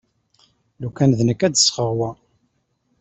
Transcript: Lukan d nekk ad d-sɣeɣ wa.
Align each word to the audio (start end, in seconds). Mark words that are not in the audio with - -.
Lukan 0.81 1.11
d 1.17 1.19
nekk 1.23 1.41
ad 1.47 1.53
d-sɣeɣ 1.53 1.91
wa. 1.97 2.09